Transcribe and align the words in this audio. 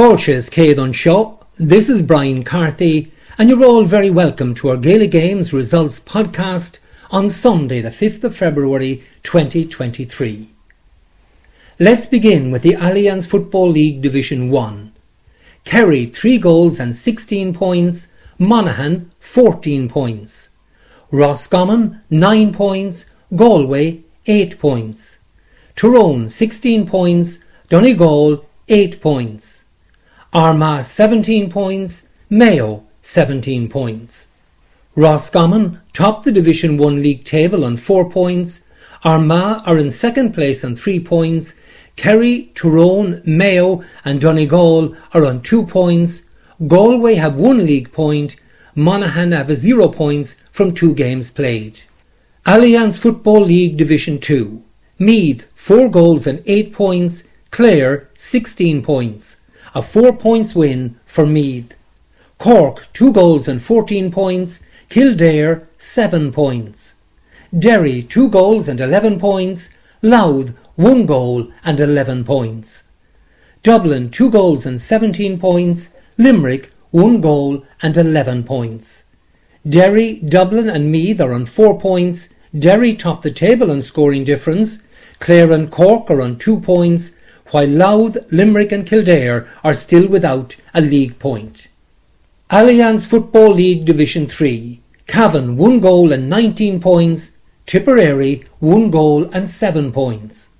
Fáilses 0.00 0.48
céad 0.48 0.78
seo, 0.94 1.36
this 1.58 1.90
is 1.90 2.00
Brian 2.00 2.42
Carthy, 2.42 3.12
and 3.36 3.50
you're 3.50 3.62
all 3.62 3.84
very 3.84 4.08
welcome 4.08 4.54
to 4.54 4.70
our 4.70 4.78
Gaelic 4.78 5.10
Games 5.10 5.52
Results 5.52 6.00
podcast 6.00 6.78
on 7.10 7.28
Sunday, 7.28 7.82
the 7.82 7.90
5th 7.90 8.24
of 8.24 8.34
February 8.34 9.04
2023. 9.24 10.48
Let's 11.78 12.06
begin 12.06 12.50
with 12.50 12.62
the 12.62 12.76
Allianz 12.76 13.28
Football 13.28 13.68
League 13.68 14.00
Division 14.00 14.48
1. 14.48 14.90
Kerry 15.66 16.06
3 16.06 16.38
goals 16.38 16.80
and 16.80 16.96
16 16.96 17.52
points, 17.52 18.08
Monaghan 18.38 19.10
14 19.18 19.86
points. 19.86 20.48
Roscommon 21.10 22.00
9 22.08 22.54
points, 22.54 23.04
Galway 23.36 24.00
8 24.24 24.58
points. 24.58 25.18
Tyrone 25.76 26.30
16 26.30 26.86
points, 26.86 27.38
Donegal 27.68 28.46
8 28.66 28.98
points. 29.02 29.59
Armagh 30.32 30.84
17 30.84 31.50
points, 31.50 32.06
Mayo 32.28 32.84
17 33.02 33.68
points. 33.68 34.28
Roscommon 34.94 35.80
top 35.92 36.22
the 36.22 36.30
Division 36.30 36.76
1 36.76 37.02
league 37.02 37.24
table 37.24 37.64
on 37.64 37.76
4 37.76 38.08
points, 38.08 38.60
Armagh 39.02 39.60
are 39.66 39.76
in 39.76 39.90
second 39.90 40.32
place 40.32 40.62
on 40.62 40.76
3 40.76 41.00
points, 41.00 41.56
Kerry, 41.96 42.52
Tyrone, 42.54 43.22
Mayo 43.26 43.82
and 44.04 44.20
Donegal 44.20 44.94
are 45.12 45.26
on 45.26 45.42
2 45.42 45.66
points, 45.66 46.22
Galway 46.64 47.16
have 47.16 47.34
1 47.34 47.66
league 47.66 47.90
point, 47.90 48.36
Monaghan 48.76 49.32
have 49.32 49.52
0 49.52 49.88
points 49.88 50.36
from 50.52 50.72
2 50.72 50.94
games 50.94 51.32
played. 51.32 51.80
Allianz 52.46 53.00
Football 53.00 53.40
League 53.40 53.76
Division 53.76 54.20
2 54.20 54.62
Meath 54.96 55.46
4 55.56 55.90
goals 55.90 56.28
and 56.28 56.40
8 56.46 56.72
points, 56.72 57.24
Clare 57.50 58.08
16 58.16 58.80
points 58.82 59.38
a 59.74 59.82
four 59.82 60.16
points 60.16 60.54
win 60.54 60.96
for 61.06 61.26
Meath. 61.26 61.76
Cork, 62.38 62.88
two 62.92 63.12
goals 63.12 63.46
and 63.48 63.62
14 63.62 64.10
points. 64.10 64.60
Kildare, 64.88 65.68
seven 65.76 66.32
points. 66.32 66.94
Derry, 67.56 68.02
two 68.02 68.28
goals 68.28 68.68
and 68.68 68.80
11 68.80 69.18
points. 69.18 69.70
Louth, 70.02 70.58
one 70.76 71.06
goal 71.06 71.52
and 71.64 71.78
11 71.78 72.24
points. 72.24 72.84
Dublin, 73.62 74.10
two 74.10 74.30
goals 74.30 74.64
and 74.64 74.80
17 74.80 75.38
points. 75.38 75.90
Limerick, 76.16 76.72
one 76.90 77.20
goal 77.20 77.64
and 77.82 77.96
11 77.96 78.44
points. 78.44 79.04
Derry, 79.68 80.14
Dublin 80.20 80.70
and 80.70 80.90
Meath 80.90 81.20
are 81.20 81.34
on 81.34 81.44
four 81.44 81.78
points. 81.78 82.30
Derry 82.58 82.94
top 82.94 83.22
the 83.22 83.30
table 83.30 83.70
on 83.70 83.82
scoring 83.82 84.24
difference. 84.24 84.78
Clare 85.18 85.52
and 85.52 85.70
Cork 85.70 86.10
are 86.10 86.22
on 86.22 86.38
two 86.38 86.58
points 86.58 87.12
while 87.50 87.68
Louth, 87.68 88.16
Limerick 88.30 88.72
and 88.72 88.86
Kildare 88.86 89.48
are 89.64 89.74
still 89.74 90.06
without 90.08 90.56
a 90.74 90.80
league 90.80 91.18
point. 91.18 91.68
Allianz 92.50 93.06
Football 93.06 93.54
League 93.54 93.84
Division 93.84 94.26
3 94.26 94.80
Cavan 95.06 95.56
1 95.56 95.80
goal 95.80 96.12
and 96.12 96.28
19 96.28 96.80
points, 96.80 97.32
Tipperary 97.66 98.44
1 98.60 98.90
goal 98.90 99.24
and 99.32 99.48
7 99.48 99.90
points. 99.90 100.50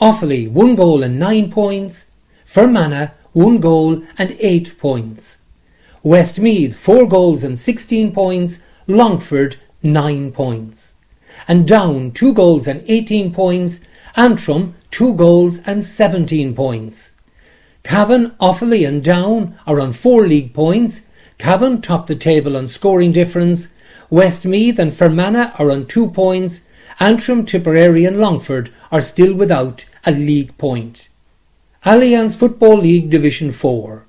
Offaly 0.00 0.50
1 0.50 0.74
goal 0.74 1.02
and 1.02 1.18
9 1.18 1.50
points, 1.50 2.06
Fermanagh 2.46 3.10
1 3.32 3.60
goal 3.60 4.02
and 4.16 4.34
8 4.38 4.78
points. 4.78 5.36
Westmeath 6.02 6.76
4 6.76 7.06
goals 7.06 7.44
and 7.44 7.58
16 7.58 8.12
points, 8.12 8.60
Longford 8.86 9.56
9 9.82 10.32
points. 10.32 10.94
And 11.46 11.68
Down 11.68 12.12
2 12.12 12.32
goals 12.32 12.66
and 12.66 12.82
18 12.86 13.32
points, 13.32 13.80
Antrim 14.16 14.74
two 14.90 15.14
goals 15.14 15.60
and 15.60 15.82
17 15.82 16.54
points. 16.54 17.12
Cavan, 17.82 18.30
Offaly 18.40 18.86
and 18.86 19.02
Down 19.02 19.58
are 19.66 19.80
on 19.80 19.92
four 19.92 20.26
league 20.26 20.52
points. 20.52 21.02
Cavan 21.38 21.80
top 21.80 22.06
the 22.06 22.14
table 22.14 22.56
on 22.56 22.68
scoring 22.68 23.10
difference. 23.10 23.68
Westmeath 24.10 24.78
and 24.78 24.92
Fermanagh 24.92 25.52
are 25.58 25.70
on 25.70 25.86
two 25.86 26.08
points. 26.10 26.60
Antrim, 27.00 27.46
Tipperary 27.46 28.04
and 28.04 28.18
Longford 28.18 28.70
are 28.92 29.00
still 29.00 29.34
without 29.34 29.86
a 30.04 30.12
league 30.12 30.56
point. 30.58 31.08
Allianz 31.86 32.36
Football 32.36 32.76
League 32.76 33.08
Division 33.08 33.50
4. 33.50 34.06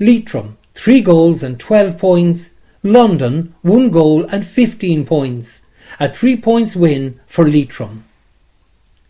Leitrim, 0.00 0.58
3 0.74 1.00
goals 1.00 1.44
and 1.44 1.60
12 1.60 1.96
points. 1.96 2.50
London, 2.82 3.54
1 3.62 3.90
goal 3.90 4.24
and 4.24 4.44
15 4.44 5.06
points. 5.06 5.60
A 6.00 6.12
3 6.12 6.36
points 6.38 6.74
win 6.74 7.20
for 7.26 7.48
Leitrim. 7.48 8.04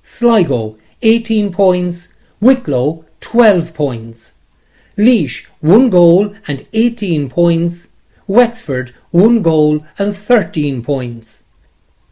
Sligo, 0.07 0.77
18 1.01 1.51
points, 1.51 2.11
Wicklow 2.39 3.07
12 3.21 3.73
points, 3.73 4.33
Laois 4.99 5.47
1 5.63 5.89
goal 5.89 6.35
and 6.47 6.67
18 6.75 7.31
points, 7.31 7.89
Wexford 8.27 8.95
1 9.13 9.41
goal 9.41 9.83
and 9.99 10.15
13 10.15 10.83
points, 10.83 11.43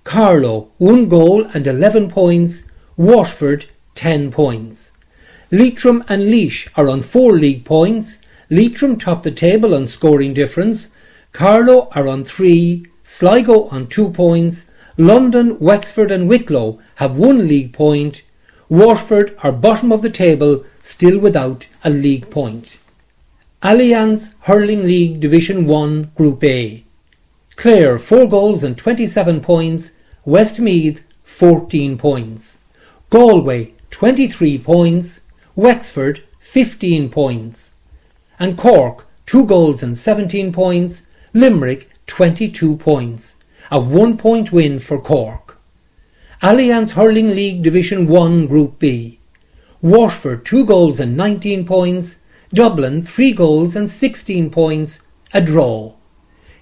Carlow 0.05 0.71
1 0.79 1.07
goal 1.11 1.45
and 1.53 1.67
11 1.67 2.09
points, 2.09 2.63
Waterford 2.97 3.67
10 3.95 4.31
points. 4.31 4.93
Leitrim 5.51 6.03
and 6.09 6.31
Laois 6.31 6.69
are 6.77 6.89
on 6.89 7.03
4 7.03 7.35
league 7.35 7.67
points, 7.67 8.17
Leitrim 8.49 8.97
top 8.97 9.23
the 9.23 9.31
table 9.31 9.75
on 9.75 9.85
scoring 9.85 10.33
difference, 10.33 10.89
Carlow 11.33 11.91
are 11.95 12.09
on 12.09 12.25
3, 12.25 12.87
Sligo 13.03 13.69
on 13.69 13.87
2 13.87 14.09
points, 14.09 14.65
London, 14.97 15.59
Wexford 15.59 16.11
and 16.11 16.29
Wicklow 16.29 16.79
have 16.97 17.17
1 17.17 17.49
league 17.49 17.73
point, 17.73 18.23
Waterford 18.69 19.37
are 19.43 19.53
bottom 19.53 19.93
of 19.93 20.03
the 20.03 20.11
table, 20.11 20.65
still 20.83 21.19
without 21.19 21.67
a 21.85 21.91
league 21.91 22.31
point. 22.31 22.79
Allianz 23.63 24.35
Hurling 24.41 24.83
League 24.83 25.21
Division 25.21 25.67
1 25.67 26.13
Group 26.15 26.43
A. 26.43 26.85
Clare 27.57 27.99
4 27.99 28.29
goals 28.29 28.65
and 28.65 28.77
27 28.77 29.41
points, 29.41 29.93
Westmeath 30.25 31.03
14 31.23 31.97
points. 31.97 32.59
Galway 33.11 33.75
23 33.91 34.59
points, 34.59 35.21
Wexford 35.55 36.25
15 36.41 37.09
points. 37.09 37.73
And 38.39 38.59
Cork 38.59 39.07
2 39.27 39.47
goals 39.47 39.83
and 39.83 39.97
17 39.97 40.53
points, 40.53 41.03
Limerick 41.33 41.89
22 42.07 42.77
points. 42.77 43.37
A 43.72 43.81
one 43.81 44.19
point 44.19 44.53
win 44.53 44.81
for 44.81 45.00
Cork. 45.00 45.59
Allianz 46.43 46.91
Hurling 46.91 47.31
League 47.31 47.62
Division 47.62 48.06
1 48.06 48.47
Group 48.47 48.78
B. 48.78 49.19
Waterford 49.81 50.44
2 50.44 50.66
goals 50.66 51.00
and 51.00 51.16
19 51.16 51.65
points. 51.65 52.19
Dublin 52.53 53.03
3 53.03 53.32
goals 53.32 53.75
and 53.75 53.88
16 53.88 54.50
points. 54.50 55.00
A 55.32 55.41
draw. 55.41 55.94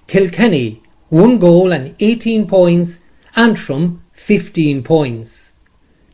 Kilkenny 0.07 0.83
1 1.09 1.37
goal 1.37 1.73
and 1.73 1.97
18 1.99 2.47
points. 2.47 3.01
Antrim 3.35 4.01
15 4.13 4.81
points. 4.81 5.51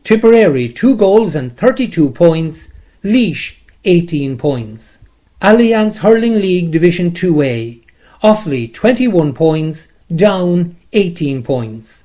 Tipperary 0.02 0.68
2 0.68 0.96
goals 0.96 1.36
and 1.36 1.56
32 1.56 2.10
points. 2.10 2.70
Laois 3.04 3.54
18 3.84 4.36
points. 4.36 4.98
Allianz 5.40 5.98
Hurling 5.98 6.40
League 6.40 6.72
Division 6.72 7.12
2A. 7.12 7.84
Offaly 8.24 8.74
21 8.74 9.32
points. 9.32 9.86
Down 10.12 10.74
18 10.92 11.42
points. 11.42 12.04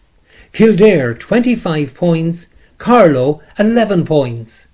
Kildare 0.51 1.13
25 1.13 1.93
points, 1.93 2.47
Carlow 2.77 3.41
11 3.57 4.05
points, 4.05 4.67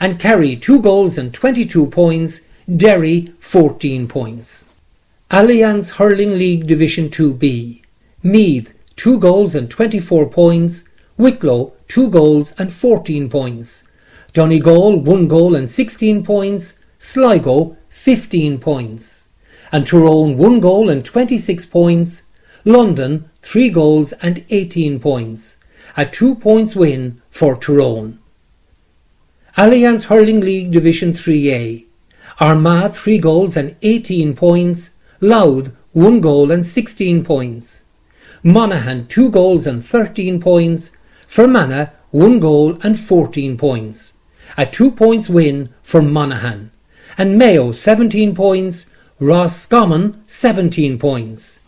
and 0.00 0.18
Kerry 0.18 0.56
2 0.56 0.80
goals 0.80 1.16
and 1.16 1.32
22 1.32 1.86
points, 1.86 2.40
Derry 2.76 3.32
14 3.38 4.08
points. 4.08 4.64
Allianz 5.30 5.92
Hurling 5.92 6.32
League 6.32 6.66
Division 6.66 7.08
2B, 7.08 7.82
Meath 8.22 8.74
2 8.96 9.18
goals 9.18 9.54
and 9.54 9.70
24 9.70 10.28
points, 10.28 10.84
Wicklow 11.16 11.72
2 11.88 12.10
goals 12.10 12.52
and 12.58 12.72
14 12.72 13.30
points, 13.30 13.84
Donegal 14.32 14.98
1 14.98 15.28
goal 15.28 15.54
and 15.54 15.70
16 15.70 16.24
points, 16.24 16.74
Sligo 16.98 17.76
15 17.90 18.58
points, 18.58 19.24
and 19.70 19.86
Tyrone 19.86 20.36
1 20.36 20.60
goal 20.60 20.90
and 20.90 21.04
26 21.04 21.66
points, 21.66 22.22
London 22.64 23.28
3 23.40 23.70
goals 23.70 24.12
and 24.22 24.44
18 24.48 25.00
points, 25.00 25.56
a 25.96 26.06
2 26.06 26.36
points 26.36 26.76
win 26.76 27.20
for 27.28 27.56
Tyrone. 27.56 28.20
Allianz 29.56 30.04
Hurling 30.04 30.40
League 30.40 30.70
Division 30.70 31.12
3A, 31.12 31.84
Armagh 32.38 32.92
3 32.92 33.18
goals 33.18 33.56
and 33.56 33.74
18 33.82 34.36
points, 34.36 34.90
Louth 35.20 35.72
1 35.90 36.20
goal 36.20 36.52
and 36.52 36.64
16 36.64 37.24
points, 37.24 37.82
Monaghan 38.44 39.08
2 39.08 39.28
goals 39.30 39.66
and 39.66 39.84
13 39.84 40.40
points, 40.40 40.92
Fermanagh 41.26 41.90
1 42.12 42.38
goal 42.38 42.78
and 42.84 42.96
14 42.96 43.56
points, 43.56 44.12
a 44.56 44.66
2 44.66 44.92
points 44.92 45.28
win 45.28 45.74
for 45.82 46.00
Monaghan, 46.00 46.70
and 47.18 47.36
Mayo 47.36 47.72
17 47.72 48.36
points, 48.36 48.86
Roscommon 49.18 50.22
17 50.26 50.96
points. 50.96 51.58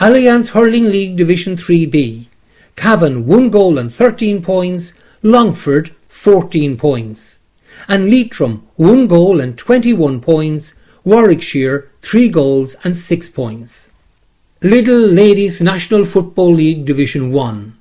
Allianz 0.00 0.48
Hurling 0.48 0.90
League 0.90 1.14
Division 1.14 1.54
3B. 1.54 2.26
Cavan 2.74 3.26
1 3.26 3.48
goal 3.48 3.78
and 3.78 3.94
13 3.94 4.42
points, 4.42 4.92
Longford 5.22 5.94
14 6.08 6.76
points. 6.76 7.38
and 7.86 8.10
Leitrim 8.10 8.66
1 8.74 9.06
goal 9.06 9.40
and 9.40 9.56
21 9.56 10.20
points, 10.20 10.74
Warwickshire 11.04 11.88
3 12.02 12.28
goals 12.28 12.74
and 12.82 12.96
6 12.96 13.28
points. 13.28 13.90
Lidl 14.62 15.14
Ladies 15.14 15.60
National 15.60 16.04
Football 16.04 16.54
League 16.54 16.84
Division 16.84 17.30
1 17.30 17.76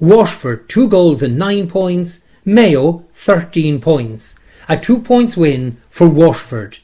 Waterford 0.00 0.70
2 0.70 0.88
goals 0.88 1.22
and 1.22 1.36
9 1.36 1.68
points, 1.68 2.20
Mayo 2.46 3.04
13 3.12 3.78
points, 3.78 4.34
a 4.70 4.76
2 4.78 5.00
points 5.00 5.36
win 5.36 5.76
for 5.90 6.08
Waterford. 6.08 6.78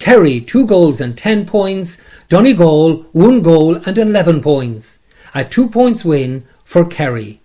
Kerry 0.00 0.40
2 0.40 0.64
goals 0.64 0.98
and 1.02 1.16
10 1.16 1.44
points, 1.44 1.98
Donegal 2.30 3.02
1 3.12 3.42
goal 3.42 3.76
and 3.84 3.98
11 3.98 4.40
points, 4.40 4.98
a 5.34 5.44
2 5.44 5.68
points 5.68 6.06
win 6.06 6.42
for 6.64 6.86
Kerry. 6.86 7.42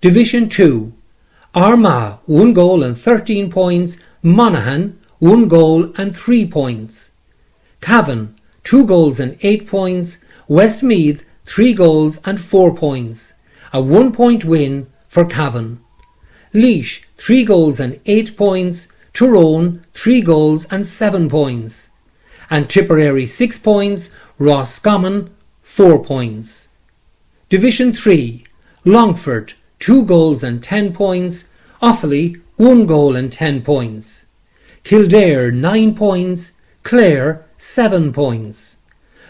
Division 0.00 0.48
2 0.48 0.92
Armagh 1.56 2.20
1 2.26 2.52
goal 2.52 2.84
and 2.84 2.96
13 2.96 3.50
points, 3.50 3.98
Monaghan 4.22 4.96
1 5.18 5.48
goal 5.48 5.92
and 5.96 6.14
3 6.16 6.46
points. 6.46 7.10
Cavan 7.80 8.36
2 8.62 8.86
goals 8.86 9.18
and 9.18 9.36
8 9.42 9.66
points, 9.66 10.18
Westmeath 10.46 11.24
3 11.46 11.74
goals 11.74 12.20
and 12.24 12.40
4 12.40 12.76
points, 12.76 13.34
a 13.72 13.82
1 13.82 14.12
point 14.12 14.44
win 14.44 14.86
for 15.08 15.24
Cavan. 15.24 15.80
Laois, 16.54 17.00
3 17.16 17.44
goals 17.44 17.80
and 17.80 17.98
8 18.06 18.36
points, 18.36 18.86
Tyrone 19.16 19.82
3 19.94 20.20
goals 20.20 20.66
and 20.66 20.84
7 20.86 21.30
points, 21.30 21.88
and 22.50 22.68
Tipperary 22.68 23.24
6 23.24 23.56
points, 23.56 24.10
Roscommon 24.38 25.34
4 25.62 26.04
points. 26.04 26.68
Division 27.48 27.94
3 27.94 28.44
Longford 28.84 29.54
2 29.78 30.04
goals 30.04 30.42
and 30.42 30.62
10 30.62 30.92
points, 30.92 31.44
Offaly 31.80 32.42
1 32.56 32.84
goal 32.84 33.16
and 33.16 33.32
10 33.32 33.62
points. 33.62 34.26
Kildare 34.84 35.50
9 35.50 35.94
points, 35.94 36.52
Clare 36.82 37.46
7 37.56 38.12
points. 38.12 38.76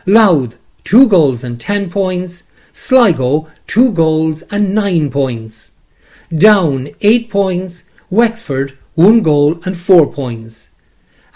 Louth 0.05 0.59
2 0.83 1.07
goals 1.07 1.45
and 1.45 1.61
10 1.61 1.91
points, 1.91 2.43
Sligo 2.73 3.47
2 3.69 3.93
goals 3.93 4.43
and 4.51 4.75
9 4.75 5.11
points. 5.11 5.71
Down 6.37 6.89
8 7.03 7.31
points, 7.31 7.85
Wexford 8.11 8.77
1 8.97 9.21
goal 9.23 9.61
and 9.65 9.77
4 9.77 10.07
points. 10.13 10.71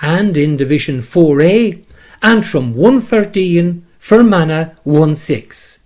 And 0.03 0.37
in 0.37 0.57
Division 0.57 1.01
4A, 1.01 1.85
Antrim 2.23 2.75
113, 2.75 3.87
Fermanagh 3.99 4.71
1-6. 4.85 5.79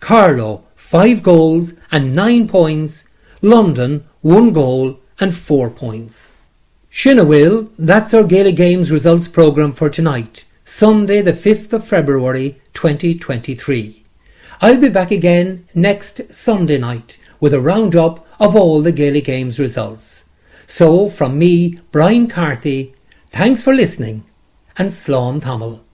Carlow 0.00 0.64
5 0.74 1.22
goals 1.22 1.74
and 1.90 2.14
9 2.14 2.48
points, 2.48 3.04
London 3.40 4.04
1 4.22 4.52
goal 4.52 5.00
and 5.20 5.34
4 5.34 5.70
points. 5.70 6.32
Shinawil, 6.90 7.70
that's 7.78 8.12
our 8.12 8.24
Gaelic 8.24 8.56
Games 8.56 8.90
results 8.90 9.28
programme 9.28 9.72
for 9.72 9.88
tonight, 9.88 10.44
Sunday 10.64 11.22
the 11.22 11.32
5th 11.32 11.72
of 11.72 11.86
February 11.86 12.56
2023. 12.72 14.04
I'll 14.60 14.80
be 14.80 14.88
back 14.88 15.10
again 15.10 15.66
next 15.74 16.34
Sunday 16.34 16.78
night 16.78 17.18
with 17.38 17.54
a 17.54 17.60
roundup 17.60 18.26
of 18.40 18.56
all 18.56 18.82
the 18.82 18.92
Gaelic 18.92 19.24
Games 19.24 19.60
results. 19.60 20.24
So, 20.66 21.08
from 21.08 21.38
me, 21.38 21.80
Brian 21.92 22.26
Carthy, 22.26 22.94
thanks 23.30 23.62
for 23.62 23.72
listening 23.72 24.24
and 24.76 24.90
Slán 24.90 25.40
Tamil. 25.40 25.85